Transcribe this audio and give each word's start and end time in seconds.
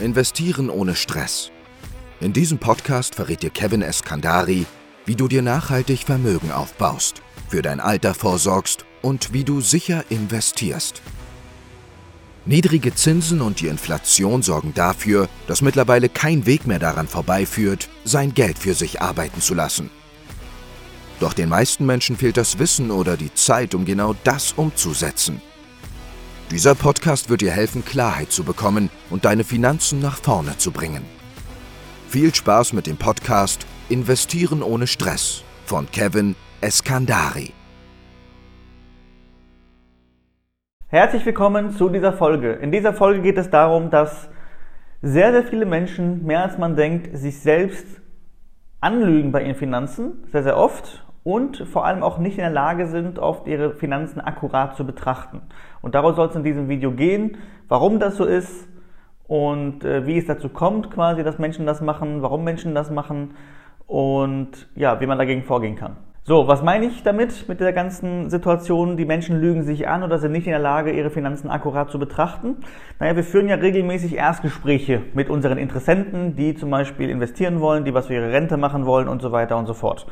Investieren 0.00 0.70
ohne 0.70 0.96
Stress. 0.96 1.52
In 2.20 2.32
diesem 2.32 2.58
Podcast 2.58 3.14
verrät 3.14 3.44
dir 3.44 3.50
Kevin 3.50 3.80
Eskandari, 3.80 4.66
wie 5.06 5.14
du 5.14 5.28
dir 5.28 5.40
nachhaltig 5.40 6.00
Vermögen 6.00 6.50
aufbaust, 6.50 7.22
für 7.48 7.62
dein 7.62 7.78
Alter 7.78 8.12
vorsorgst 8.12 8.84
und 9.02 9.32
wie 9.32 9.44
du 9.44 9.60
sicher 9.60 10.04
investierst. 10.08 11.00
Niedrige 12.44 12.92
Zinsen 12.94 13.40
und 13.40 13.60
die 13.60 13.68
Inflation 13.68 14.42
sorgen 14.42 14.74
dafür, 14.74 15.28
dass 15.46 15.62
mittlerweile 15.62 16.08
kein 16.08 16.44
Weg 16.44 16.66
mehr 16.66 16.80
daran 16.80 17.06
vorbeiführt, 17.06 17.88
sein 18.04 18.34
Geld 18.34 18.58
für 18.58 18.74
sich 18.74 19.00
arbeiten 19.00 19.40
zu 19.40 19.54
lassen. 19.54 19.90
Doch 21.20 21.34
den 21.34 21.48
meisten 21.48 21.86
Menschen 21.86 22.16
fehlt 22.16 22.36
das 22.36 22.58
Wissen 22.58 22.90
oder 22.90 23.16
die 23.16 23.32
Zeit, 23.32 23.76
um 23.76 23.84
genau 23.84 24.16
das 24.24 24.52
umzusetzen. 24.52 25.40
Dieser 26.50 26.74
Podcast 26.74 27.30
wird 27.30 27.40
dir 27.40 27.52
helfen, 27.52 27.84
Klarheit 27.86 28.30
zu 28.30 28.44
bekommen 28.44 28.90
und 29.08 29.24
deine 29.24 29.44
Finanzen 29.44 30.00
nach 30.00 30.18
vorne 30.18 30.58
zu 30.58 30.72
bringen. 30.72 31.02
Viel 32.08 32.34
Spaß 32.34 32.74
mit 32.74 32.86
dem 32.86 32.98
Podcast 32.98 33.66
Investieren 33.88 34.62
ohne 34.62 34.86
Stress 34.86 35.42
von 35.64 35.90
Kevin 35.90 36.36
Eskandari. 36.60 37.52
Herzlich 40.88 41.24
willkommen 41.24 41.70
zu 41.72 41.88
dieser 41.88 42.12
Folge. 42.12 42.52
In 42.52 42.70
dieser 42.70 42.92
Folge 42.92 43.22
geht 43.22 43.38
es 43.38 43.48
darum, 43.48 43.90
dass 43.90 44.28
sehr, 45.00 45.32
sehr 45.32 45.44
viele 45.44 45.64
Menschen, 45.64 46.26
mehr 46.26 46.42
als 46.42 46.58
man 46.58 46.76
denkt, 46.76 47.16
sich 47.16 47.40
selbst 47.40 47.86
anlügen 48.80 49.32
bei 49.32 49.42
ihren 49.42 49.56
Finanzen, 49.56 50.24
sehr, 50.30 50.42
sehr 50.42 50.58
oft 50.58 51.04
und 51.24 51.66
vor 51.66 51.86
allem 51.86 52.02
auch 52.02 52.18
nicht 52.18 52.36
in 52.38 52.44
der 52.44 52.50
Lage 52.50 52.86
sind, 52.86 53.18
oft 53.18 53.48
ihre 53.48 53.72
Finanzen 53.72 54.20
akkurat 54.20 54.76
zu 54.76 54.86
betrachten. 54.86 55.40
Und 55.80 55.94
daraus 55.94 56.16
soll 56.16 56.28
es 56.28 56.36
in 56.36 56.44
diesem 56.44 56.68
Video 56.68 56.92
gehen, 56.92 57.38
warum 57.66 57.98
das 57.98 58.16
so 58.16 58.24
ist 58.24 58.68
und 59.26 59.84
äh, 59.84 60.06
wie 60.06 60.18
es 60.18 60.26
dazu 60.26 60.50
kommt, 60.50 60.90
quasi, 60.90 61.24
dass 61.24 61.38
Menschen 61.38 61.66
das 61.66 61.80
machen, 61.80 62.22
warum 62.22 62.44
Menschen 62.44 62.74
das 62.74 62.90
machen 62.90 63.34
und 63.86 64.68
ja, 64.76 65.00
wie 65.00 65.06
man 65.06 65.18
dagegen 65.18 65.42
vorgehen 65.42 65.76
kann. 65.76 65.96
So, 66.26 66.48
was 66.48 66.62
meine 66.62 66.86
ich 66.86 67.02
damit, 67.02 67.48
mit 67.48 67.60
der 67.60 67.74
ganzen 67.74 68.30
Situation? 68.30 68.96
Die 68.96 69.04
Menschen 69.04 69.42
lügen 69.42 69.62
sich 69.62 69.88
an 69.88 70.02
oder 70.02 70.18
sind 70.18 70.32
nicht 70.32 70.46
in 70.46 70.52
der 70.52 70.58
Lage, 70.58 70.90
ihre 70.90 71.10
Finanzen 71.10 71.50
akkurat 71.50 71.90
zu 71.90 71.98
betrachten. 71.98 72.56
Naja, 72.98 73.14
wir 73.14 73.24
führen 73.24 73.46
ja 73.46 73.56
regelmäßig 73.56 74.16
Erstgespräche 74.16 75.02
mit 75.12 75.28
unseren 75.28 75.58
Interessenten, 75.58 76.34
die 76.34 76.54
zum 76.54 76.70
Beispiel 76.70 77.10
investieren 77.10 77.60
wollen, 77.60 77.84
die 77.84 77.92
was 77.92 78.06
für 78.06 78.14
ihre 78.14 78.32
Rente 78.32 78.56
machen 78.56 78.86
wollen 78.86 79.06
und 79.06 79.20
so 79.20 79.32
weiter 79.32 79.58
und 79.58 79.66
so 79.66 79.74
fort. 79.74 80.06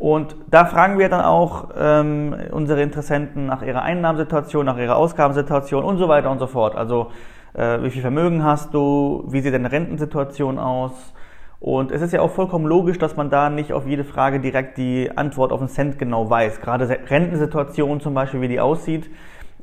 Und 0.00 0.34
da 0.50 0.64
fragen 0.64 0.98
wir 0.98 1.10
dann 1.10 1.20
auch 1.20 1.68
ähm, 1.78 2.34
unsere 2.52 2.80
Interessenten 2.80 3.44
nach 3.44 3.60
ihrer 3.60 3.82
Einnahmensituation, 3.82 4.64
nach 4.64 4.78
ihrer 4.78 4.96
Ausgabensituation 4.96 5.84
und 5.84 5.98
so 5.98 6.08
weiter 6.08 6.30
und 6.30 6.38
so 6.38 6.46
fort. 6.46 6.74
Also 6.74 7.08
äh, 7.52 7.82
wie 7.82 7.90
viel 7.90 8.00
Vermögen 8.00 8.42
hast 8.42 8.72
du, 8.72 9.24
wie 9.28 9.42
sieht 9.42 9.52
deine 9.52 9.70
Rentensituation 9.70 10.58
aus? 10.58 11.12
Und 11.60 11.92
es 11.92 12.00
ist 12.00 12.14
ja 12.14 12.22
auch 12.22 12.30
vollkommen 12.30 12.64
logisch, 12.64 12.96
dass 12.96 13.16
man 13.16 13.28
da 13.28 13.50
nicht 13.50 13.74
auf 13.74 13.86
jede 13.86 14.04
Frage 14.04 14.40
direkt 14.40 14.78
die 14.78 15.10
Antwort 15.14 15.52
auf 15.52 15.60
den 15.60 15.68
Cent 15.68 15.98
genau 15.98 16.30
weiß. 16.30 16.62
Gerade 16.62 16.88
Rentensituation 16.88 18.00
zum 18.00 18.14
Beispiel, 18.14 18.40
wie 18.40 18.48
die 18.48 18.58
aussieht, 18.58 19.10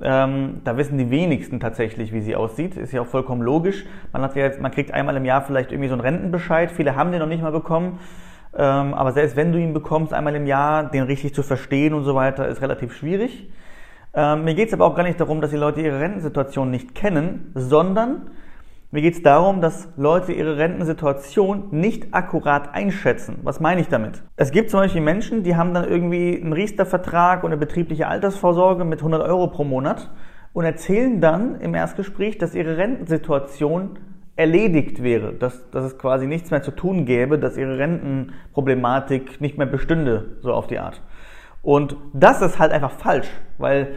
ähm, 0.03 0.61
da 0.63 0.77
wissen 0.77 0.99
die 0.99 1.09
wenigsten 1.09 1.59
tatsächlich, 1.59 2.13
wie 2.13 2.21
sie 2.21 2.35
aussieht. 2.35 2.77
Ist 2.77 2.93
ja 2.93 3.02
auch 3.02 3.08
vollkommen 3.08 3.41
logisch. 3.41 3.88
Man 4.13 4.21
hat 4.21 4.35
ja 4.35 4.43
jetzt, 4.43 4.61
man 4.61 4.69
kriegt 4.69 4.93
einmal 4.93 5.17
im 5.17 5.25
Jahr 5.25 5.41
vielleicht 5.41 5.71
irgendwie 5.71 5.89
so 5.89 5.95
einen 5.95 6.02
Rentenbescheid. 6.02 6.71
Viele 6.71 6.95
haben 6.95 7.11
den 7.11 7.21
noch 7.21 7.27
nicht 7.27 7.41
mal 7.41 7.52
bekommen. 7.52 7.97
Ähm, 8.58 8.95
aber 8.95 9.11
selbst 9.11 9.36
wenn 9.36 9.52
du 9.52 9.59
ihn 9.59 9.73
bekommst, 9.73 10.13
einmal 10.13 10.36
im 10.36 10.47
Jahr, 10.47 10.89
den 10.89 11.03
richtig 11.03 11.36
zu 11.36 11.44
verstehen 11.44 11.94
und 11.94 12.03
so 12.03 12.16
weiter, 12.16 12.47
ist 12.47 12.61
relativ 12.61 12.94
schwierig. 12.94 13.49
Ähm, 14.16 14.45
mir 14.45 14.55
geht 14.55 14.69
es 14.69 14.73
aber 14.73 14.86
auch 14.86 14.95
gar 14.95 15.03
nicht 15.03 15.19
darum, 15.19 15.41
dass 15.41 15.52
die 15.52 15.58
Leute 15.58 15.81
ihre 15.81 15.99
Rentensituation 15.99 16.72
nicht 16.72 16.95
kennen, 16.95 17.52
sondern 17.53 18.31
mir 18.89 19.02
geht 19.02 19.16
es 19.16 19.22
darum, 19.22 19.61
dass 19.61 19.89
Leute 19.97 20.31
ihre 20.31 20.58
Rentensituation 20.58 21.67
nicht 21.72 22.14
akkurat 22.14 22.73
einschätzen. 22.73 23.39
Was 23.44 23.59
meine 23.59 23.81
ich 23.81 23.89
damit? 23.89 24.23
Es 24.38 24.52
gibt 24.52 24.71
zum 24.71 24.80
Beispiel 24.80 25.02
Menschen, 25.02 25.43
die 25.43 25.55
haben 25.55 25.73
dann 25.73 25.87
irgendwie 25.87 26.42
einen 26.42 26.53
Riester-Vertrag 26.53 27.43
und 27.43 27.52
eine 27.52 27.59
betriebliche 27.59 28.08
Altersvorsorge 28.08 28.86
mit 28.86 28.99
100 28.99 29.21
Euro 29.21 29.48
pro 29.48 29.65
Monat 29.65 30.09
und 30.53 30.65
erzählen 30.65 31.21
dann 31.21 31.59
im 31.59 31.76
Erstgespräch, 31.76 32.37
dass 32.37 32.55
ihre 32.55 32.77
Rentensituation 32.77 33.99
erledigt 34.37 35.03
wäre, 35.03 35.33
dass, 35.33 35.70
dass 35.71 35.83
es 35.83 35.98
quasi 35.98 36.27
nichts 36.27 36.52
mehr 36.52 36.61
zu 36.61 36.71
tun 36.71 37.05
gäbe, 37.05 37.37
dass 37.39 37.58
ihre 37.58 37.77
Rentenproblematik 37.77 39.42
nicht 39.42 39.58
mehr 39.58 39.67
bestünde, 39.67 40.37
so 40.42 40.53
auf 40.53 40.67
die 40.67 40.80
Art. 40.80 41.02
Und 41.61 41.98
das 42.14 42.42
ist 42.42 42.59
halt 42.59 42.71
einfach 42.71 42.92
falsch, 42.92 43.30
weil 43.58 43.95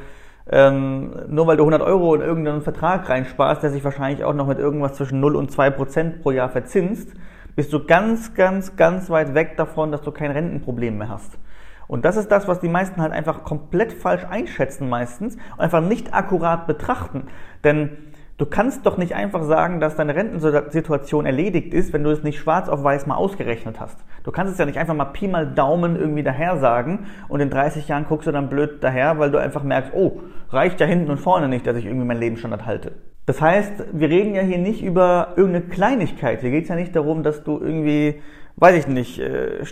ähm, 0.50 1.12
nur 1.28 1.46
weil 1.46 1.56
du 1.56 1.62
100 1.62 1.82
Euro 1.82 2.14
in 2.14 2.22
irgendeinen 2.22 2.62
Vertrag 2.62 3.08
reinsparst, 3.08 3.62
der 3.62 3.70
sich 3.70 3.84
wahrscheinlich 3.84 4.24
auch 4.24 4.34
noch 4.34 4.48
mit 4.48 4.58
irgendwas 4.58 4.94
zwischen 4.94 5.20
0 5.20 5.36
und 5.36 5.52
2 5.52 5.70
Prozent 5.70 6.22
pro 6.22 6.32
Jahr 6.32 6.48
verzinst, 6.48 7.12
bist 7.54 7.72
du 7.72 7.84
ganz, 7.84 8.34
ganz, 8.34 8.74
ganz 8.76 9.10
weit 9.10 9.34
weg 9.34 9.56
davon, 9.56 9.92
dass 9.92 10.02
du 10.02 10.10
kein 10.10 10.30
Rentenproblem 10.32 10.98
mehr 10.98 11.08
hast. 11.08 11.38
Und 11.86 12.04
das 12.04 12.16
ist 12.16 12.30
das, 12.30 12.48
was 12.48 12.60
die 12.60 12.68
meisten 12.68 13.02
halt 13.02 13.12
einfach 13.12 13.44
komplett 13.44 13.92
falsch 13.92 14.24
einschätzen 14.24 14.88
meistens 14.88 15.34
und 15.34 15.60
einfach 15.60 15.80
nicht 15.80 16.14
akkurat 16.14 16.66
betrachten. 16.66 17.26
Denn 17.64 18.09
Du 18.40 18.46
kannst 18.46 18.86
doch 18.86 18.96
nicht 18.96 19.14
einfach 19.14 19.42
sagen, 19.42 19.80
dass 19.80 19.96
deine 19.96 20.14
Rentensituation 20.14 21.26
erledigt 21.26 21.74
ist, 21.74 21.92
wenn 21.92 22.02
du 22.02 22.08
es 22.08 22.22
nicht 22.22 22.38
schwarz 22.38 22.70
auf 22.70 22.82
weiß 22.82 23.06
mal 23.06 23.16
ausgerechnet 23.16 23.78
hast. 23.78 23.98
Du 24.24 24.32
kannst 24.32 24.54
es 24.54 24.58
ja 24.58 24.64
nicht 24.64 24.78
einfach 24.78 24.94
mal 24.94 25.04
Pi 25.04 25.28
mal 25.28 25.46
Daumen 25.46 25.94
irgendwie 25.94 26.22
daher 26.22 26.56
sagen 26.56 27.00
und 27.28 27.40
in 27.40 27.50
30 27.50 27.86
Jahren 27.86 28.06
guckst 28.06 28.26
du 28.26 28.32
dann 28.32 28.48
blöd 28.48 28.82
daher, 28.82 29.18
weil 29.18 29.30
du 29.30 29.36
einfach 29.36 29.62
merkst, 29.62 29.92
oh, 29.94 30.22
reicht 30.48 30.80
ja 30.80 30.86
hinten 30.86 31.10
und 31.10 31.18
vorne 31.18 31.48
nicht, 31.48 31.66
dass 31.66 31.76
ich 31.76 31.84
irgendwie 31.84 32.06
meinen 32.06 32.20
Lebensstandard 32.20 32.64
halte. 32.64 32.92
Das 33.26 33.42
heißt, 33.42 33.84
wir 33.92 34.08
reden 34.08 34.34
ja 34.34 34.40
hier 34.40 34.56
nicht 34.56 34.82
über 34.82 35.34
irgendeine 35.36 35.66
Kleinigkeit. 35.66 36.40
Hier 36.40 36.50
geht 36.50 36.62
es 36.62 36.70
ja 36.70 36.76
nicht 36.76 36.96
darum, 36.96 37.22
dass 37.22 37.44
du 37.44 37.60
irgendwie 37.60 38.22
weiß 38.60 38.76
ich 38.76 38.86
nicht, 38.86 39.18
äh, 39.18 39.64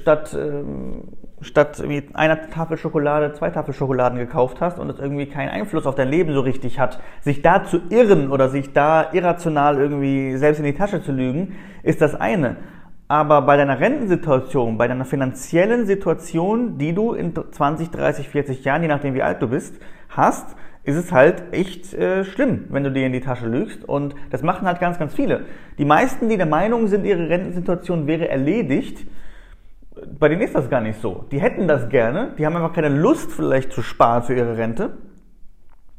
statt, 1.41 1.76
statt 1.76 2.04
einer 2.15 2.50
Tafel 2.50 2.76
Schokolade 2.76 3.32
zwei 3.32 3.50
Tafel 3.50 3.75
Schokoladen 3.75 4.19
gekauft 4.19 4.59
hast 4.60 4.78
und 4.78 4.91
es 4.91 4.99
irgendwie 4.99 5.26
keinen 5.26 5.49
Einfluss 5.49 5.87
auf 5.87 5.94
dein 5.94 6.09
Leben 6.09 6.32
so 6.32 6.41
richtig 6.41 6.78
hat, 6.78 7.00
sich 7.21 7.43
da 7.43 7.65
zu 7.65 7.81
irren 7.91 8.31
oder 8.31 8.49
sich 8.49 8.72
da 8.72 9.12
irrational 9.12 9.78
irgendwie 9.78 10.37
selbst 10.37 10.59
in 10.59 10.65
die 10.65 10.75
Tasche 10.75 11.03
zu 11.03 11.12
lügen, 11.12 11.54
ist 11.82 12.00
das 12.00 12.15
eine. 12.15 12.56
Aber 13.09 13.43
bei 13.43 13.56
deiner 13.56 13.81
Rentensituation, 13.81 14.76
bei 14.76 14.87
deiner 14.87 15.06
finanziellen 15.06 15.87
Situation, 15.87 16.76
die 16.76 16.94
du 16.94 17.15
in 17.15 17.32
20, 17.34 17.91
30, 17.91 18.28
40 18.28 18.65
Jahren, 18.65 18.82
je 18.82 18.88
nachdem 18.88 19.15
wie 19.15 19.22
alt 19.22 19.41
du 19.41 19.49
bist, 19.49 19.81
hast, 20.10 20.56
ist 20.84 20.97
es 20.97 21.12
halt 21.12 21.43
echt 21.53 21.94
äh, 21.94 22.25
schlimm, 22.25 22.65
wenn 22.69 22.84
du 22.84 22.93
dir 22.93 23.06
in 23.06 23.12
die 23.12 23.20
Tasche 23.20 23.47
lügst. 23.47 23.84
Und 23.84 24.15
das 24.31 24.43
machen 24.43 24.66
halt 24.66 24.81
ganz, 24.81 24.99
ganz 24.99 25.15
viele. 25.15 25.47
Die 25.78 25.84
meisten, 25.84 26.28
die 26.28 26.37
der 26.37 26.47
Meinung 26.47 26.87
sind, 26.87 27.05
ihre 27.05 27.28
Rentensituation 27.28 28.06
wäre 28.06 28.28
erledigt, 28.28 29.06
bei 30.19 30.28
denen 30.28 30.42
ist 30.42 30.54
das 30.54 30.69
gar 30.69 30.81
nicht 30.81 31.00
so. 31.00 31.25
Die 31.31 31.41
hätten 31.41 31.69
das 31.69 31.88
gerne, 31.88 32.34
die 32.38 32.47
haben 32.47 32.56
einfach 32.56 32.72
keine 32.72 32.88
Lust 32.88 33.32
vielleicht 33.32 33.72
zu 33.72 33.82
sparen 33.82 34.22
für 34.22 34.34
ihre 34.34 34.56
Rente 34.56 34.97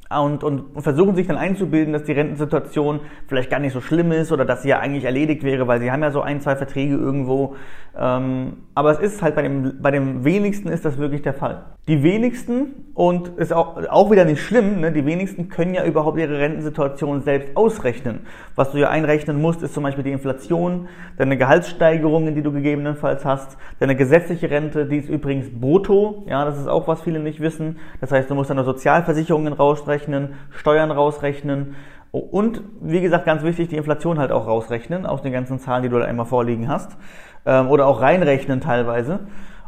und, 0.10 0.44
und, 0.44 0.76
und 0.76 0.82
versuchen 0.82 1.16
sich 1.16 1.28
dann 1.28 1.38
einzubilden, 1.38 1.94
dass 1.94 2.04
die 2.04 2.14
Rentensituation 2.14 3.02
vielleicht 3.28 3.52
gar 3.52 3.60
nicht 3.60 3.74
so 3.74 3.82
schlimm 3.82 4.12
ist 4.12 4.32
oder 4.32 4.44
dass 4.44 4.64
sie 4.64 4.70
ja 4.70 4.80
eigentlich 4.80 5.06
erledigt 5.06 5.44
wäre, 5.44 5.68
weil 5.68 5.80
sie 5.80 5.92
haben 5.92 6.02
ja 6.02 6.10
so 6.10 6.22
ein, 6.22 6.42
zwei 6.42 6.56
Verträge 6.56 6.96
irgendwo. 6.96 7.56
Ähm, 7.98 8.58
aber 8.74 8.92
es 8.92 9.00
ist 9.00 9.22
halt 9.22 9.36
bei 9.36 9.44
dem, 9.44 9.82
bei 9.82 9.92
dem 9.92 10.24
wenigsten 10.24 10.70
ist 10.70 10.86
das 10.86 10.98
wirklich 10.98 11.22
der 11.22 11.34
Fall. 11.34 11.66
Die 11.88 12.02
wenigsten, 12.02 12.90
und 13.00 13.30
ist 13.38 13.54
auch, 13.54 13.78
auch 13.88 14.12
wieder 14.12 14.26
nicht 14.26 14.42
schlimm, 14.42 14.82
ne, 14.82 14.92
die 14.92 15.06
wenigsten 15.06 15.48
können 15.48 15.74
ja 15.74 15.86
überhaupt 15.86 16.20
ihre 16.20 16.38
Rentensituation 16.38 17.22
selbst 17.22 17.56
ausrechnen. 17.56 18.28
Was 18.56 18.72
du 18.72 18.78
ja 18.78 18.90
einrechnen 18.90 19.42
musst, 19.42 19.64
ist 19.64 19.74
zum 19.74 19.84
Beispiel 19.84 20.04
die 20.04 20.12
Inflation, 20.12 20.90
deine 21.18 21.38
Gehaltssteigerungen, 21.38 22.36
die 22.36 22.42
du 22.42 22.52
gegebenenfalls 22.52 23.24
hast, 23.24 23.58
deine 23.80 23.96
gesetzliche 23.96 24.50
Rente, 24.50 24.86
die 24.86 24.98
ist 24.98 25.08
übrigens 25.08 25.48
brutto, 25.50 26.26
ja, 26.28 26.44
das 26.44 26.60
ist 26.60 26.68
auch 26.68 26.90
was 26.90 27.02
viele 27.02 27.20
nicht 27.20 27.40
wissen. 27.40 27.78
Das 28.02 28.12
heißt, 28.12 28.30
du 28.30 28.36
musst 28.36 28.50
deine 28.50 28.66
Sozialversicherungen 28.66 29.54
rausrechnen, 29.54 29.99
rausrechnen, 30.00 30.36
Steuern 30.52 30.92
rausrechnen 30.92 31.76
und, 32.12 32.62
wie 32.82 33.02
gesagt, 33.02 33.26
ganz 33.26 33.44
wichtig, 33.44 33.70
die 33.70 33.76
Inflation 33.76 34.18
halt 34.18 34.32
auch 34.32 34.48
rausrechnen 34.48 35.06
aus 35.06 35.22
den 35.22 35.32
ganzen 35.32 35.60
Zahlen, 35.60 35.84
die 35.84 35.90
du 35.90 36.00
da 36.00 36.06
einmal 36.06 36.26
vorliegen 36.26 36.68
hast 36.68 36.98
ähm, 37.46 37.70
oder 37.70 37.86
auch 37.86 38.02
reinrechnen 38.02 38.62
teilweise. 38.62 39.20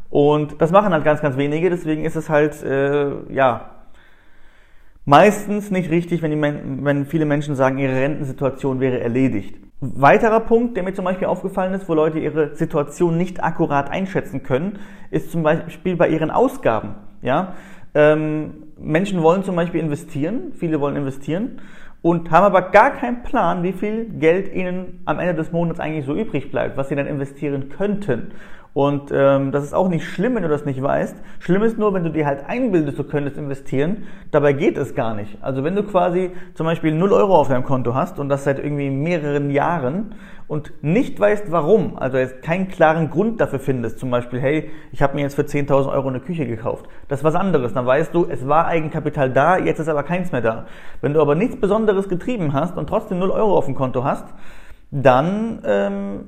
Und 0.09 0.61
das 0.61 0.71
machen 0.71 0.91
halt 0.91 1.03
ganz, 1.03 1.21
ganz 1.21 1.38
wenige, 1.38 1.69
deswegen 1.69 2.03
ist 2.03 2.15
es 2.15 2.29
halt, 2.29 2.61
äh, 2.63 3.31
ja, 3.31 3.71
meistens 5.05 5.71
nicht 5.71 5.89
richtig, 5.89 6.21
wenn, 6.21 6.31
die, 6.31 6.83
wenn 6.83 7.05
viele 7.05 7.25
Menschen 7.25 7.55
sagen, 7.55 7.77
ihre 7.77 7.95
Rentensituation 7.95 8.79
wäre 8.79 9.00
erledigt. 9.00 9.57
Weiterer 9.79 10.41
Punkt, 10.41 10.75
der 10.75 10.83
mir 10.83 10.94
zum 10.94 11.05
Beispiel 11.05 11.27
aufgefallen 11.27 11.73
ist, 11.73 11.88
wo 11.89 11.94
Leute 11.94 12.19
ihre 12.19 12.55
Situation 12.55 13.17
nicht 13.17 13.44
akkurat 13.44 13.89
einschätzen 13.89 14.44
können, 14.44 14.79
ist 15.09 15.31
zum 15.31 15.44
Beispiel 15.44 15.95
bei 15.95 16.07
ihren 16.09 16.29
Ausgaben. 16.29 16.95
Ja, 17.21 17.56
ähm, 17.94 18.63
Menschen 18.79 19.21
wollen 19.21 19.44
zum 19.44 19.56
Beispiel 19.56 19.79
investieren, 19.79 20.53
viele 20.57 20.79
wollen 20.79 20.95
investieren 20.95 21.62
und 22.01 22.31
haben 22.31 22.45
aber 22.45 22.71
gar 22.71 22.91
keinen 22.91 23.23
Plan, 23.23 23.62
wie 23.63 23.73
viel 23.73 24.06
Geld 24.06 24.53
ihnen 24.53 25.01
am 25.06 25.19
Ende 25.19 25.35
des 25.35 25.51
Monats 25.51 25.79
eigentlich 25.79 26.06
so 26.06 26.15
übrig 26.15 26.50
bleibt, 26.50 26.77
was 26.77 26.89
sie 26.89 26.95
dann 26.95 27.06
investieren 27.06 27.69
könnten. 27.69 28.31
Und 28.73 29.12
ähm, 29.12 29.51
das 29.51 29.65
ist 29.65 29.73
auch 29.73 29.89
nicht 29.89 30.06
schlimm, 30.06 30.35
wenn 30.35 30.44
du 30.44 30.50
das 30.50 30.63
nicht 30.63 30.81
weißt. 30.81 31.15
Schlimm 31.39 31.62
ist 31.63 31.77
nur, 31.77 31.94
wenn 31.94 32.06
du 32.06 32.09
dir 32.09 32.25
halt 32.25 32.45
einbildest, 32.47 32.97
du 32.97 33.03
könntest 33.03 33.38
investieren. 33.38 34.03
Dabei 34.31 34.53
geht 34.53 34.77
es 34.77 34.95
gar 34.95 35.13
nicht. 35.13 35.38
Also 35.41 35.65
wenn 35.65 35.75
du 35.75 35.83
quasi 35.83 36.31
zum 36.53 36.68
Beispiel 36.68 36.94
0 36.94 37.12
Euro 37.12 37.35
auf 37.35 37.50
deinem 37.50 37.65
Konto 37.65 37.94
hast 37.94 38.18
und 38.18 38.29
das 38.29 38.45
seit 38.45 38.59
irgendwie 38.59 38.89
mehreren 38.89 39.50
Jahren 39.50 40.15
und 40.47 40.71
nicht 40.81 41.19
weißt 41.19 41.51
warum, 41.51 41.97
also 41.97 42.18
jetzt 42.18 42.44
keinen 42.44 42.69
klaren 42.69 43.09
Grund 43.09 43.41
dafür 43.41 43.59
findest, 43.59 44.00
zum 44.00 44.09
Beispiel, 44.09 44.39
hey, 44.39 44.71
ich 44.94 45.01
habe 45.01 45.15
mir 45.15 45.21
jetzt 45.21 45.35
für 45.35 45.44
10.000 45.44 45.91
Euro 45.91 46.07
eine 46.07 46.21
Küche 46.21 46.45
gekauft. 46.45 46.85
Das 47.09 47.19
ist 47.19 47.24
was 47.25 47.35
anderes. 47.35 47.74
Dann 47.74 47.85
weißt 47.85 48.15
du, 48.15 48.25
es 48.29 48.47
war 48.47 48.67
Eigenkapital 48.67 49.31
da, 49.31 49.57
jetzt 49.57 49.79
ist 49.79 49.89
aber 49.89 50.03
keins 50.03 50.31
mehr 50.31 50.41
da. 50.41 50.65
Wenn 51.01 51.13
du 51.13 51.21
aber 51.21 51.35
nichts 51.35 51.59
Besonderes 51.59 52.07
getrieben 52.07 52.53
hast 52.53 52.77
und 52.77 52.88
trotzdem 52.88 53.19
0 53.19 53.31
Euro 53.31 53.57
auf 53.57 53.65
dem 53.65 53.75
Konto 53.75 54.06
hast, 54.06 54.27
dann 54.91 55.62
ähm, 55.65 56.27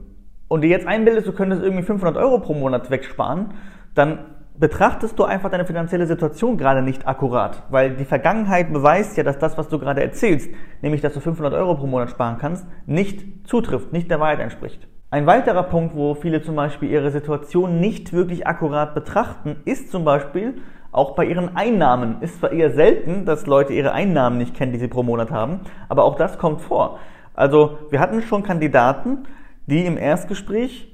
und 0.54 0.62
dir 0.62 0.70
jetzt 0.70 0.86
einbildest, 0.86 1.26
du 1.26 1.32
könntest 1.32 1.64
irgendwie 1.64 1.82
500 1.82 2.16
Euro 2.16 2.38
pro 2.38 2.54
Monat 2.54 2.92
wegsparen, 2.92 3.56
dann 3.96 4.20
betrachtest 4.56 5.18
du 5.18 5.24
einfach 5.24 5.50
deine 5.50 5.66
finanzielle 5.66 6.06
Situation 6.06 6.60
gerade 6.60 6.84
nicht 6.84 7.08
akkurat, 7.08 7.64
weil 7.72 7.96
die 7.96 8.06
Vergangenheit 8.06 8.72
beweist 8.72 9.18
ja, 9.18 9.24
dass 9.24 9.40
das, 9.40 9.58
was 9.58 9.68
du 9.68 9.80
gerade 9.80 10.04
erzählst, 10.04 10.52
nämlich 10.84 11.02
dass 11.02 11.16
du 11.16 11.22
500 11.22 11.56
Euro 11.56 11.74
pro 11.74 11.88
Monat 11.88 12.12
sparen 12.12 12.38
kannst, 12.38 12.68
nicht 12.86 13.48
zutrifft, 13.48 13.94
nicht 13.94 14.12
der 14.12 14.20
Wahrheit 14.20 14.42
entspricht. 14.42 14.88
Ein 15.10 15.26
weiterer 15.26 15.64
Punkt, 15.64 15.96
wo 15.96 16.14
viele 16.14 16.44
zum 16.44 16.56
Beispiel 16.56 16.92
ihre 16.92 17.10
Situation 17.10 17.80
nicht 17.80 18.14
wirklich 18.14 18.46
akkurat 18.46 18.94
betrachten, 18.94 19.56
ist 19.66 19.90
zum 19.90 20.06
Beispiel 20.06 20.62
auch 20.92 21.16
bei 21.16 21.26
ihren 21.26 21.56
Einnahmen. 21.56 22.22
Ist 22.22 22.38
zwar 22.38 22.52
eher 22.52 22.70
selten, 22.70 23.26
dass 23.26 23.48
Leute 23.48 23.74
ihre 23.74 23.94
Einnahmen 23.94 24.38
nicht 24.38 24.54
kennen, 24.54 24.72
die 24.72 24.78
sie 24.78 24.88
pro 24.88 25.02
Monat 25.02 25.32
haben, 25.32 25.62
aber 25.90 26.04
auch 26.04 26.16
das 26.16 26.38
kommt 26.38 26.62
vor. 26.62 27.00
Also 27.34 27.80
wir 27.90 28.00
hatten 28.00 28.22
schon 28.22 28.44
Kandidaten, 28.44 29.26
die 29.66 29.86
im 29.86 29.98
Erstgespräch 29.98 30.94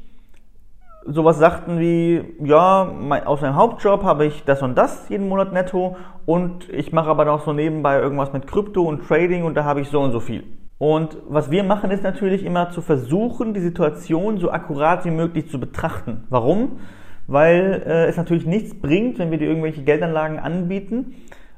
sowas 1.06 1.38
sagten 1.40 1.80
wie, 1.80 2.24
ja, 2.44 2.92
aus 3.26 3.42
meinem 3.42 3.56
Hauptjob 3.56 4.04
habe 4.04 4.26
ich 4.26 4.44
das 4.44 4.62
und 4.62 4.78
das 4.78 5.10
jeden 5.10 5.28
Monat 5.28 5.54
netto 5.54 5.96
und 6.26 6.70
ich 6.70 6.92
mache 6.92 7.10
aber 7.10 7.26
noch 7.26 7.46
so 7.46 7.54
nebenbei 7.54 8.00
irgendwas 8.00 8.34
mit 8.34 8.48
Krypto 8.48 8.84
und 8.84 9.08
Trading 9.08 9.44
und 9.44 9.56
da 9.56 9.64
habe 9.64 9.82
ich 9.82 9.90
so 9.90 10.00
und 10.00 10.12
so 10.12 10.20
viel. 10.20 10.44
Und 10.78 11.18
was 11.28 11.52
wir 11.52 11.64
machen, 11.64 11.92
ist 11.92 12.04
natürlich 12.04 12.46
immer 12.46 12.70
zu 12.70 12.82
versuchen, 12.82 13.54
die 13.54 13.60
Situation 13.60 14.38
so 14.38 14.50
akkurat 14.50 15.04
wie 15.04 15.12
möglich 15.12 15.50
zu 15.50 15.60
betrachten. 15.60 16.24
Warum? 16.30 16.80
Weil 17.28 17.84
äh, 17.86 18.06
es 18.06 18.16
natürlich 18.16 18.46
nichts 18.46 18.80
bringt, 18.80 19.20
wenn 19.20 19.30
wir 19.30 19.38
dir 19.38 19.48
irgendwelche 19.48 19.84
Geldanlagen 19.84 20.40
anbieten 20.40 21.16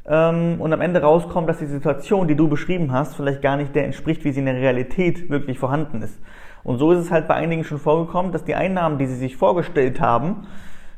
ähm, 0.08 0.60
und 0.60 0.74
am 0.74 0.82
Ende 0.82 1.02
rauskommt, 1.02 1.48
dass 1.48 1.60
die 1.60 1.68
Situation, 1.68 2.28
die 2.28 2.36
du 2.36 2.48
beschrieben 2.48 2.92
hast, 2.92 3.16
vielleicht 3.16 3.44
gar 3.44 3.58
nicht 3.58 3.76
der 3.76 3.86
entspricht, 3.86 4.24
wie 4.26 4.32
sie 4.32 4.40
in 4.40 4.48
der 4.48 4.56
Realität 4.56 5.30
wirklich 5.30 5.60
vorhanden 5.60 6.02
ist. 6.02 6.20
Und 6.64 6.78
so 6.78 6.92
ist 6.92 7.00
es 7.00 7.12
halt 7.12 7.28
bei 7.28 7.36
einigen 7.36 7.64
schon 7.64 7.80
vorgekommen, 7.80 8.32
dass 8.32 8.44
die 8.44 8.56
Einnahmen, 8.56 8.98
die 8.98 9.08
sie 9.08 9.16
sich 9.16 9.38
vorgestellt 9.38 10.00
haben, 10.00 10.48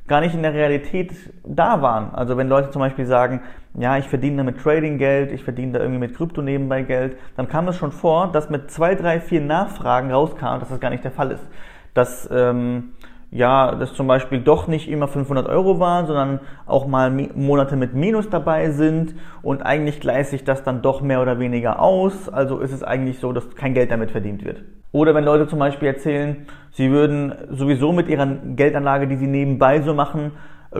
gar 0.07 0.19
nicht 0.19 0.35
in 0.35 0.43
der 0.43 0.53
Realität 0.53 1.11
da 1.45 1.81
waren. 1.81 2.13
Also 2.13 2.35
wenn 2.37 2.49
Leute 2.49 2.71
zum 2.71 2.81
Beispiel 2.81 3.05
sagen, 3.05 3.41
ja, 3.75 3.97
ich 3.97 4.07
verdiene 4.07 4.37
da 4.37 4.43
mit 4.43 4.61
Trading 4.61 4.97
Geld, 4.97 5.31
ich 5.31 5.43
verdiene 5.43 5.73
da 5.73 5.79
irgendwie 5.79 5.99
mit 5.99 6.15
Krypto 6.15 6.41
nebenbei 6.41 6.83
Geld, 6.83 7.17
dann 7.37 7.47
kam 7.47 7.67
es 7.67 7.77
schon 7.77 7.91
vor, 7.91 8.31
dass 8.31 8.49
mit 8.49 8.69
zwei, 8.69 8.95
drei, 8.95 9.19
vier 9.19 9.41
Nachfragen 9.41 10.11
rauskam, 10.11 10.59
dass 10.59 10.69
das 10.69 10.79
gar 10.79 10.89
nicht 10.89 11.03
der 11.03 11.11
Fall 11.11 11.31
ist. 11.31 11.47
Dass 11.93 12.29
ähm, 12.31 12.93
ja, 13.33 13.73
dass 13.73 13.95
zum 13.95 14.05
Beispiel 14.05 14.41
doch 14.41 14.67
nicht 14.67 14.87
immer 14.87 15.07
500 15.07 15.47
Euro 15.49 15.79
waren, 15.79 16.05
sondern 16.05 16.39
auch 16.67 16.85
mal 16.85 17.09
Monate 17.09 17.75
mit 17.75 17.95
Minus 17.95 18.29
dabei 18.29 18.69
sind 18.69 19.15
und 19.41 19.65
eigentlich 19.65 19.99
gleicht 19.99 20.29
sich 20.29 20.43
das 20.43 20.63
dann 20.63 20.83
doch 20.83 21.01
mehr 21.01 21.19
oder 21.19 21.39
weniger 21.39 21.79
aus. 21.79 22.29
Also 22.29 22.59
ist 22.59 22.71
es 22.71 22.83
eigentlich 22.83 23.17
so, 23.17 23.33
dass 23.33 23.55
kein 23.55 23.73
Geld 23.73 23.89
damit 23.89 24.11
verdient 24.11 24.45
wird. 24.45 24.63
Oder 24.91 25.15
wenn 25.15 25.23
Leute 25.23 25.47
zum 25.47 25.57
Beispiel 25.57 25.87
erzählen, 25.87 26.45
sie 26.69 26.91
würden 26.91 27.33
sowieso 27.49 27.91
mit 27.91 28.07
ihrer 28.07 28.27
Geldanlage, 28.27 29.07
die 29.07 29.15
sie 29.15 29.25
nebenbei 29.25 29.81
so 29.81 29.95
machen, 29.95 30.33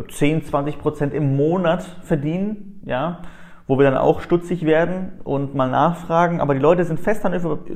10, 0.07 0.44
20 0.44 0.77
Prozent 0.77 1.13
im 1.15 1.35
Monat 1.35 1.83
verdienen, 2.03 2.81
ja, 2.85 3.21
wo 3.65 3.79
wir 3.79 3.85
dann 3.85 3.97
auch 3.97 4.21
stutzig 4.21 4.65
werden 4.65 5.13
und 5.23 5.56
mal 5.56 5.69
nachfragen. 5.71 6.39
Aber 6.39 6.53
die 6.53 6.59
Leute 6.59 6.83
sind 6.83 6.99
fest 6.99 7.25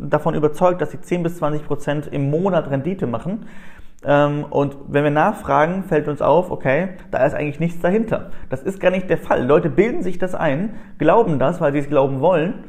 davon 0.01 0.35
überzeugt, 0.35 0.81
dass 0.81 0.91
sie 0.91 1.01
10 1.01 1.23
bis 1.23 1.37
20 1.37 1.65
Prozent 1.65 2.07
im 2.07 2.29
Monat 2.29 2.69
Rendite 2.69 3.07
machen. 3.07 3.47
Ähm, 4.05 4.45
und 4.49 4.77
wenn 4.87 5.03
wir 5.03 5.11
nachfragen, 5.11 5.83
fällt 5.83 6.07
uns 6.07 6.21
auf, 6.21 6.51
okay, 6.51 6.89
da 7.11 7.25
ist 7.25 7.33
eigentlich 7.33 7.59
nichts 7.59 7.81
dahinter. 7.81 8.31
Das 8.49 8.63
ist 8.63 8.79
gar 8.79 8.91
nicht 8.91 9.09
der 9.09 9.17
Fall. 9.17 9.45
Leute 9.45 9.69
bilden 9.69 10.03
sich 10.03 10.17
das 10.17 10.35
ein, 10.35 10.75
glauben 10.97 11.39
das, 11.39 11.59
weil 11.61 11.73
sie 11.73 11.79
es 11.79 11.89
glauben 11.89 12.19
wollen 12.19 12.65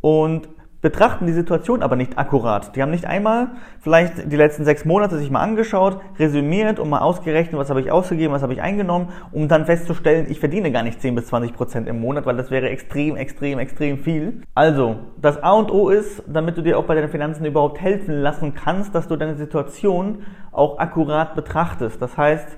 und 0.00 0.48
betrachten 0.86 1.26
die 1.26 1.32
Situation 1.32 1.82
aber 1.82 1.96
nicht 1.96 2.16
akkurat. 2.16 2.76
Die 2.76 2.80
haben 2.80 2.92
nicht 2.92 3.06
einmal 3.06 3.48
vielleicht 3.80 4.30
die 4.30 4.36
letzten 4.36 4.64
sechs 4.64 4.84
Monate 4.84 5.18
sich 5.18 5.32
mal 5.32 5.40
angeschaut, 5.40 6.00
resümiert 6.16 6.78
und 6.78 6.88
mal 6.88 7.00
ausgerechnet, 7.00 7.58
was 7.58 7.70
habe 7.70 7.80
ich 7.80 7.90
ausgegeben, 7.90 8.32
was 8.32 8.42
habe 8.42 8.52
ich 8.52 8.62
eingenommen, 8.62 9.08
um 9.32 9.48
dann 9.48 9.66
festzustellen, 9.66 10.26
ich 10.28 10.38
verdiene 10.38 10.70
gar 10.70 10.84
nicht 10.84 11.02
10 11.02 11.16
bis 11.16 11.26
20 11.26 11.54
Prozent 11.54 11.88
im 11.88 12.00
Monat, 12.00 12.24
weil 12.24 12.36
das 12.36 12.52
wäre 12.52 12.68
extrem, 12.68 13.16
extrem, 13.16 13.58
extrem 13.58 13.98
viel. 13.98 14.42
Also, 14.54 14.94
das 15.20 15.42
A 15.42 15.54
und 15.54 15.72
O 15.72 15.88
ist, 15.88 16.22
damit 16.28 16.56
du 16.56 16.62
dir 16.62 16.78
auch 16.78 16.84
bei 16.84 16.94
deinen 16.94 17.08
Finanzen 17.08 17.44
überhaupt 17.44 17.80
helfen 17.80 18.22
lassen 18.22 18.54
kannst, 18.54 18.94
dass 18.94 19.08
du 19.08 19.16
deine 19.16 19.34
Situation 19.34 20.22
auch 20.52 20.78
akkurat 20.78 21.34
betrachtest. 21.34 22.00
Das 22.00 22.16
heißt, 22.16 22.56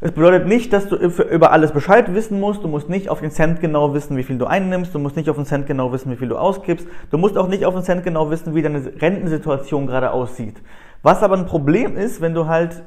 es 0.00 0.12
bedeutet 0.12 0.46
nicht, 0.46 0.72
dass 0.72 0.88
du 0.88 0.96
über 0.96 1.52
alles 1.52 1.72
Bescheid 1.72 2.12
wissen 2.14 2.38
musst. 2.38 2.62
Du 2.62 2.68
musst 2.68 2.90
nicht 2.90 3.08
auf 3.08 3.20
den 3.20 3.30
Cent 3.30 3.60
genau 3.60 3.94
wissen, 3.94 4.16
wie 4.16 4.22
viel 4.22 4.36
du 4.36 4.46
einnimmst. 4.46 4.94
Du 4.94 4.98
musst 4.98 5.16
nicht 5.16 5.30
auf 5.30 5.36
den 5.36 5.46
Cent 5.46 5.66
genau 5.66 5.92
wissen, 5.92 6.12
wie 6.12 6.16
viel 6.16 6.28
du 6.28 6.36
ausgibst. 6.36 6.86
Du 7.10 7.16
musst 7.16 7.38
auch 7.38 7.48
nicht 7.48 7.64
auf 7.64 7.74
den 7.74 7.84
Cent 7.84 8.04
genau 8.04 8.30
wissen, 8.30 8.54
wie 8.54 8.62
deine 8.62 8.82
Rentensituation 9.00 9.86
gerade 9.86 10.10
aussieht. 10.10 10.60
Was 11.02 11.22
aber 11.22 11.36
ein 11.36 11.46
Problem 11.46 11.96
ist, 11.96 12.20
wenn 12.20 12.34
du 12.34 12.46
halt 12.46 12.82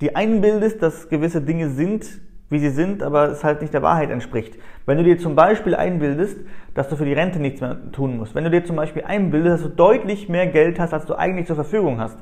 die 0.00 0.16
einbildest, 0.16 0.82
dass 0.82 1.08
gewisse 1.08 1.42
Dinge 1.42 1.70
sind, 1.70 2.06
wie 2.48 2.58
sie 2.58 2.70
sind, 2.70 3.02
aber 3.02 3.30
es 3.30 3.44
halt 3.44 3.62
nicht 3.62 3.72
der 3.72 3.82
Wahrheit 3.82 4.10
entspricht. 4.10 4.58
Wenn 4.84 4.98
du 4.98 5.04
dir 5.04 5.18
zum 5.18 5.34
Beispiel 5.34 5.74
einbildest, 5.74 6.38
dass 6.74 6.88
du 6.88 6.96
für 6.96 7.04
die 7.04 7.12
Rente 7.12 7.38
nichts 7.38 7.60
mehr 7.60 7.78
tun 7.92 8.18
musst. 8.18 8.34
Wenn 8.34 8.44
du 8.44 8.50
dir 8.50 8.64
zum 8.64 8.76
Beispiel 8.76 9.04
einbildest, 9.04 9.54
dass 9.54 9.70
du 9.70 9.74
deutlich 9.74 10.28
mehr 10.28 10.46
Geld 10.46 10.78
hast, 10.78 10.92
als 10.92 11.06
du 11.06 11.14
eigentlich 11.14 11.46
zur 11.46 11.56
Verfügung 11.56 11.98
hast. 11.98 12.18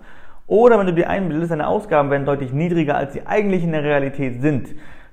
Oder 0.51 0.81
wenn 0.81 0.87
du 0.87 0.93
dir 0.93 1.09
einbildest, 1.09 1.53
deine 1.53 1.69
Ausgaben 1.69 2.11
werden 2.11 2.27
deutlich 2.27 2.53
niedriger, 2.53 2.97
als 2.97 3.13
sie 3.13 3.25
eigentlich 3.25 3.63
in 3.63 3.71
der 3.71 3.85
Realität 3.85 4.43
sind. 4.43 4.71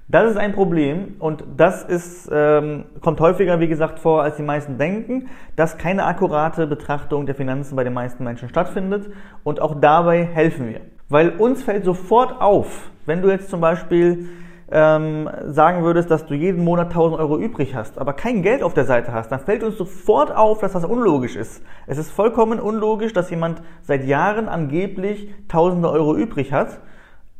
Das 0.07 0.31
ist 0.31 0.36
ein 0.36 0.54
Problem 0.54 1.13
und 1.19 1.44
das 1.56 1.84
ist, 1.84 2.28
ähm, 2.34 2.86
kommt 3.01 3.19
häufiger, 3.19 3.60
wie 3.60 3.68
gesagt, 3.68 4.00
vor, 4.00 4.24
als 4.24 4.38
die 4.38 4.42
meisten 4.42 4.80
denken, 4.80 5.30
dass 5.56 5.78
keine 5.78 6.06
akkurate 6.06 6.66
Betrachtung 6.66 7.28
der 7.28 7.36
Finanzen 7.36 7.75
bei 7.75 7.84
den 7.84 7.94
meisten 7.94 8.24
Menschen 8.24 8.50
stattfindet 8.50 9.12
und 9.44 9.62
auch 9.62 9.80
dabei 9.80 10.24
helfen 10.24 10.69
wir. 10.69 10.81
Weil 11.07 11.30
uns 11.38 11.62
fällt 11.62 11.86
sofort 11.86 12.42
auf, 12.42 12.90
wenn 13.06 13.22
du 13.22 13.30
jetzt 13.30 13.51
zum 13.51 13.62
Beispiel 13.62 14.30
ähm, 14.69 15.30
sagen 15.46 15.84
würdest, 15.84 16.12
dass 16.12 16.25
du 16.25 16.34
jeden 16.34 16.64
Monat 16.64 16.88
1000 16.88 17.19
Euro 17.19 17.38
übrig 17.38 17.74
hast, 17.74 17.98
aber 17.98 18.14
kein 18.14 18.42
Geld 18.42 18.64
auf 18.64 18.74
der 18.74 18.86
Seite 18.86 19.14
hast, 19.14 19.31
dann 19.31 19.40
fällt 19.40 19.64
uns 19.64 19.78
sofort 19.78 20.36
auf, 20.36 20.60
dass 20.60 20.74
das 20.74 20.84
unlogisch 20.84 21.36
ist. 21.36 21.64
Es 21.86 21.98
ist 21.98 22.12
vollkommen 22.12 22.60
unlogisch, 22.60 23.14
dass 23.14 23.30
jemand 23.30 23.62
seit 23.81 24.06
Jahren 24.06 24.50
angeblich 24.50 25.33
tausende 25.47 25.90
Euro 25.90 26.16
übrig 26.16 26.52
hat, 26.52 26.80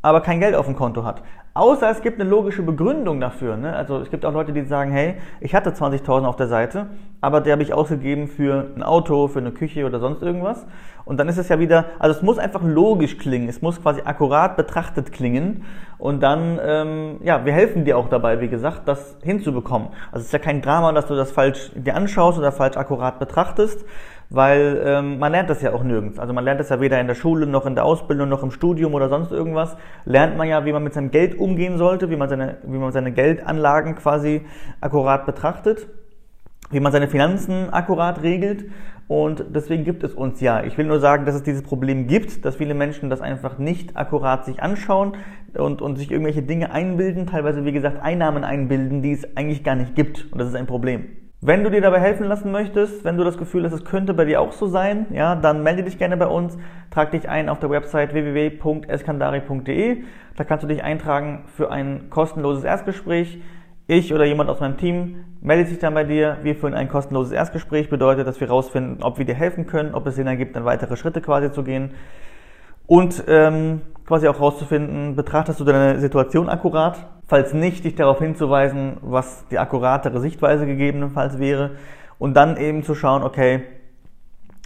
aber 0.00 0.22
kein 0.22 0.40
Geld 0.40 0.54
auf 0.54 0.66
dem 0.66 0.76
Konto 0.76 1.04
hat. 1.04 1.22
Außer 1.58 1.90
es 1.90 2.02
gibt 2.02 2.20
eine 2.20 2.30
logische 2.30 2.62
Begründung 2.62 3.20
dafür. 3.20 3.56
Ne? 3.56 3.74
Also 3.74 3.98
es 3.98 4.12
gibt 4.12 4.24
auch 4.24 4.32
Leute, 4.32 4.52
die 4.52 4.62
sagen, 4.62 4.92
hey, 4.92 5.16
ich 5.40 5.56
hatte 5.56 5.70
20.000 5.70 6.24
auf 6.24 6.36
der 6.36 6.46
Seite, 6.46 6.86
aber 7.20 7.40
der 7.40 7.54
habe 7.54 7.64
ich 7.64 7.74
ausgegeben 7.74 8.28
für 8.28 8.68
ein 8.76 8.84
Auto, 8.84 9.26
für 9.26 9.40
eine 9.40 9.50
Küche 9.50 9.84
oder 9.84 9.98
sonst 9.98 10.22
irgendwas. 10.22 10.64
Und 11.04 11.18
dann 11.18 11.28
ist 11.28 11.36
es 11.36 11.48
ja 11.48 11.58
wieder, 11.58 11.86
also 11.98 12.14
es 12.14 12.22
muss 12.22 12.38
einfach 12.38 12.62
logisch 12.62 13.18
klingen, 13.18 13.48
es 13.48 13.60
muss 13.60 13.82
quasi 13.82 14.02
akkurat 14.04 14.56
betrachtet 14.56 15.10
klingen. 15.10 15.64
Und 15.98 16.22
dann, 16.22 16.60
ähm, 16.62 17.16
ja, 17.24 17.44
wir 17.44 17.52
helfen 17.52 17.84
dir 17.84 17.98
auch 17.98 18.08
dabei, 18.08 18.40
wie 18.40 18.48
gesagt, 18.48 18.82
das 18.86 19.16
hinzubekommen. 19.24 19.88
Also 20.12 20.20
es 20.20 20.26
ist 20.26 20.32
ja 20.32 20.38
kein 20.38 20.62
Drama, 20.62 20.92
dass 20.92 21.06
du 21.06 21.16
das 21.16 21.32
falsch 21.32 21.72
dir 21.74 21.96
anschaust 21.96 22.38
oder 22.38 22.52
falsch 22.52 22.76
akkurat 22.76 23.18
betrachtest, 23.18 23.84
weil 24.30 24.82
ähm, 24.84 25.18
man 25.18 25.32
lernt 25.32 25.48
das 25.48 25.62
ja 25.62 25.72
auch 25.72 25.82
nirgends. 25.82 26.18
Also 26.18 26.34
man 26.34 26.44
lernt 26.44 26.60
das 26.60 26.68
ja 26.68 26.80
weder 26.80 27.00
in 27.00 27.06
der 27.06 27.14
Schule 27.14 27.46
noch 27.46 27.64
in 27.64 27.74
der 27.74 27.84
Ausbildung 27.84 28.28
noch 28.28 28.42
im 28.42 28.50
Studium 28.50 28.94
oder 28.94 29.08
sonst 29.08 29.32
irgendwas. 29.32 29.76
Lernt 30.04 30.36
man 30.36 30.46
ja, 30.46 30.66
wie 30.66 30.72
man 30.72 30.84
mit 30.84 30.92
seinem 30.92 31.10
Geld 31.10 31.38
umgehen 31.48 31.78
sollte, 31.78 32.10
wie 32.10 32.16
man 32.16 32.28
seine, 32.28 32.58
wie 32.64 32.78
man 32.78 32.92
seine 32.92 33.12
Geldanlagen 33.12 33.94
quasi 33.94 34.42
akkurat 34.80 35.26
betrachtet, 35.26 35.88
wie 36.70 36.80
man 36.80 36.92
seine 36.92 37.08
Finanzen 37.08 37.70
akkurat 37.70 38.22
regelt. 38.22 38.66
Und 39.08 39.46
deswegen 39.54 39.84
gibt 39.84 40.04
es 40.04 40.12
uns 40.12 40.40
ja. 40.42 40.64
Ich 40.64 40.76
will 40.76 40.84
nur 40.84 41.00
sagen, 41.00 41.24
dass 41.24 41.34
es 41.34 41.42
dieses 41.42 41.62
Problem 41.62 42.06
gibt, 42.08 42.44
dass 42.44 42.56
viele 42.56 42.74
Menschen 42.74 43.08
das 43.08 43.22
einfach 43.22 43.56
nicht 43.56 43.96
akkurat 43.96 44.44
sich 44.44 44.62
anschauen 44.62 45.16
und, 45.56 45.80
und 45.80 45.96
sich 45.96 46.10
irgendwelche 46.10 46.42
Dinge 46.42 46.72
einbilden, 46.72 47.26
teilweise 47.26 47.64
wie 47.64 47.72
gesagt 47.72 48.02
Einnahmen 48.02 48.44
einbilden, 48.44 49.00
die 49.00 49.12
es 49.12 49.36
eigentlich 49.36 49.64
gar 49.64 49.76
nicht 49.76 49.94
gibt. 49.94 50.30
Und 50.30 50.38
das 50.38 50.48
ist 50.48 50.56
ein 50.56 50.66
Problem. 50.66 51.06
Wenn 51.40 51.62
du 51.62 51.70
dir 51.70 51.80
dabei 51.80 52.00
helfen 52.00 52.26
lassen 52.26 52.50
möchtest, 52.50 53.04
wenn 53.04 53.16
du 53.16 53.22
das 53.22 53.38
Gefühl 53.38 53.64
hast, 53.64 53.72
es 53.72 53.84
könnte 53.84 54.12
bei 54.12 54.24
dir 54.24 54.40
auch 54.40 54.50
so 54.50 54.66
sein, 54.66 55.06
ja, 55.12 55.36
dann 55.36 55.62
melde 55.62 55.84
dich 55.84 55.96
gerne 55.96 56.16
bei 56.16 56.26
uns, 56.26 56.58
trag 56.90 57.12
dich 57.12 57.28
ein 57.28 57.48
auf 57.48 57.60
der 57.60 57.70
Website 57.70 58.12
www.eskandari.de. 58.12 60.02
Da 60.34 60.42
kannst 60.42 60.64
du 60.64 60.66
dich 60.66 60.82
eintragen 60.82 61.44
für 61.54 61.70
ein 61.70 62.10
kostenloses 62.10 62.64
Erstgespräch. 62.64 63.40
Ich 63.86 64.12
oder 64.12 64.24
jemand 64.24 64.50
aus 64.50 64.58
meinem 64.58 64.78
Team 64.78 65.24
meldet 65.40 65.68
sich 65.68 65.78
dann 65.78 65.94
bei 65.94 66.02
dir. 66.02 66.38
Wir 66.42 66.56
führen 66.56 66.74
ein 66.74 66.88
kostenloses 66.88 67.32
Erstgespräch, 67.32 67.88
bedeutet, 67.88 68.26
dass 68.26 68.40
wir 68.40 68.48
herausfinden, 68.48 69.04
ob 69.04 69.18
wir 69.18 69.24
dir 69.24 69.36
helfen 69.36 69.68
können, 69.68 69.94
ob 69.94 70.08
es 70.08 70.16
Sinn 70.16 70.26
ergibt, 70.26 70.56
dann 70.56 70.64
weitere 70.64 70.96
Schritte 70.96 71.20
quasi 71.20 71.52
zu 71.52 71.62
gehen. 71.62 71.92
Und 72.88 73.22
ähm, 73.28 73.82
quasi 74.08 74.26
auch 74.26 74.40
rauszufinden, 74.40 75.16
betrachtest 75.16 75.60
du 75.60 75.64
deine 75.64 76.00
Situation 76.00 76.48
akkurat? 76.48 77.06
Falls 77.26 77.52
nicht, 77.52 77.84
dich 77.84 77.94
darauf 77.94 78.18
hinzuweisen, 78.20 78.96
was 79.02 79.46
die 79.48 79.58
akkuratere 79.58 80.18
Sichtweise 80.18 80.64
gegebenenfalls 80.64 81.38
wäre. 81.38 81.72
Und 82.18 82.34
dann 82.34 82.56
eben 82.56 82.82
zu 82.82 82.94
schauen, 82.94 83.22
okay, 83.22 83.64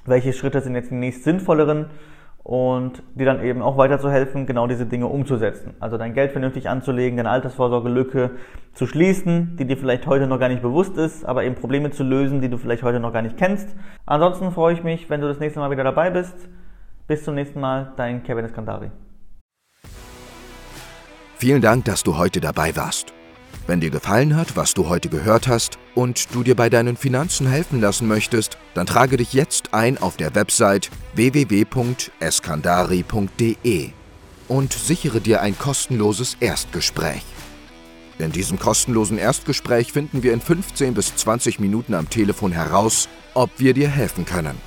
welche 0.06 0.32
Schritte 0.32 0.61
sind 0.61 0.76
jetzt 0.76 0.92
die 0.92 0.94
nächst 0.94 1.25
sinnvolleren 1.25 1.87
und 2.44 3.02
dir 3.16 3.26
dann 3.26 3.42
eben 3.42 3.62
auch 3.62 3.76
weiterzuhelfen, 3.76 4.46
genau 4.46 4.68
diese 4.68 4.87
Dinge 4.87 5.08
umzusetzen. 5.08 5.75
Also 5.80 5.99
dein 5.99 6.14
Geld 6.14 6.30
vernünftig 6.30 6.68
anzulegen, 6.68 7.16
deine 7.16 7.30
Altersvorsorgelücke 7.30 8.30
zu 8.75 8.87
schließen, 8.87 9.56
die 9.58 9.64
dir 9.64 9.76
vielleicht 9.76 10.06
heute 10.06 10.28
noch 10.28 10.38
gar 10.38 10.50
nicht 10.50 10.62
bewusst 10.62 10.96
ist, 10.96 11.25
aber 11.25 11.42
eben 11.42 11.56
Probleme 11.56 11.90
zu 11.90 12.04
lösen, 12.04 12.40
die 12.40 12.49
du 12.49 12.58
vielleicht 12.58 12.84
heute 12.84 13.00
noch 13.00 13.12
gar 13.12 13.22
nicht 13.22 13.37
kennst. 13.37 13.75
Ansonsten 14.06 14.52
freue 14.52 14.75
ich 14.75 14.84
mich, 14.84 15.11
wenn 15.11 15.20
du 15.20 15.26
das 15.26 15.40
nächste 15.40 15.58
Mal 15.58 15.72
wieder 15.72 15.84
dabei 15.84 16.11
bist. 16.11 16.49
Bis 17.08 17.25
zum 17.25 17.34
nächsten 17.34 17.61
Mal, 17.61 17.92
dein 17.96 18.22
Kevin 18.22 18.44
Eskandari. 18.44 18.92
Vielen 21.42 21.61
Dank, 21.61 21.84
dass 21.87 22.04
du 22.04 22.16
heute 22.18 22.40
dabei 22.40 22.76
warst. 22.76 23.12
Wenn 23.66 23.80
dir 23.80 23.90
gefallen 23.90 24.37
hat, 24.37 24.54
was 24.54 24.75
du 24.75 24.88
heute 24.88 25.08
gehört 25.08 25.49
hast 25.49 25.76
und 25.96 26.32
du 26.32 26.44
dir 26.44 26.54
bei 26.54 26.70
deinen 26.70 26.96
Finanzen 26.96 27.49
helfen 27.49 27.80
lassen 27.80 28.06
möchtest, 28.06 28.58
dann 28.75 28.87
trage 28.87 29.16
dich 29.16 29.32
jetzt 29.32 29.75
ein 29.75 29.99
auf 29.99 30.16
der 30.16 30.37
Website 30.37 30.88
www.eskandari.de 31.16 33.90
und 34.46 34.72
sichere 34.72 35.20
dir 35.20 35.42
ein 35.42 35.58
kostenloses 35.58 36.37
Erstgespräch. 36.38 37.25
In 38.20 38.30
diesem 38.30 38.61
kostenlosen 38.61 39.18
Erstgespräch 39.18 39.90
finden 39.90 40.22
wir 40.22 40.34
in 40.34 40.40
15 40.40 40.94
bis 40.94 41.16
20 41.16 41.58
Minuten 41.58 41.94
am 41.94 42.08
Telefon 42.08 42.52
heraus, 42.52 43.08
ob 43.34 43.50
wir 43.58 43.75
dir 43.75 43.88
helfen 43.88 44.26
können. 44.26 44.61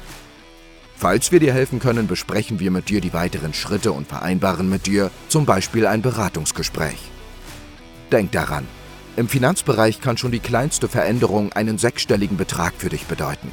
Falls 0.98 1.32
wir 1.32 1.40
dir 1.40 1.54
helfen 1.54 1.80
können, 1.80 2.08
besprechen 2.08 2.60
wir 2.60 2.72
mit 2.72 2.90
dir 2.90 3.02
die 3.02 3.14
weiteren 3.14 3.54
Schritte 3.54 3.92
und 3.92 4.08
vereinbaren 4.08 4.70
mit 4.70 4.88
dir 4.88 5.12
zum 5.28 5.46
Beispiel 5.46 5.86
ein 5.88 6.02
Beratungsgespräch. 6.02 6.98
Denk 8.12 8.32
daran, 8.32 8.66
im 9.18 9.28
Finanzbereich 9.28 10.02
kann 10.02 10.18
schon 10.18 10.32
die 10.32 10.40
kleinste 10.40 10.88
Veränderung 10.88 11.54
einen 11.54 11.78
sechsstelligen 11.78 12.38
Betrag 12.38 12.74
für 12.78 12.90
dich 12.90 13.06
bedeuten. 13.06 13.52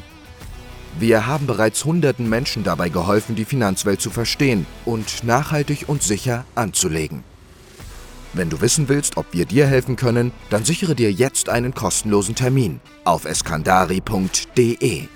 Wir 0.99 1.27
haben 1.27 1.47
bereits 1.47 1.85
hunderten 1.85 2.29
Menschen 2.29 2.65
dabei 2.65 2.89
geholfen, 2.89 3.35
die 3.35 3.45
Finanzwelt 3.45 4.01
zu 4.01 4.11
verstehen 4.11 4.67
und 4.85 5.25
nachhaltig 5.25 5.85
und 5.89 6.03
sicher 6.03 6.45
anzulegen. 6.55 7.25
Wenn 8.35 8.51
du 8.51 8.61
wissen 8.61 8.89
willst, 8.89 9.17
ob 9.17 9.27
wir 9.33 9.47
dir 9.47 9.67
helfen 9.67 9.97
können, 9.97 10.33
dann 10.51 10.65
sichere 10.65 10.95
dir 10.95 11.13
jetzt 11.13 11.49
einen 11.49 11.75
kostenlosen 11.75 12.35
Termin 12.35 12.81
auf 13.05 13.25
eskandari.de. 13.25 15.09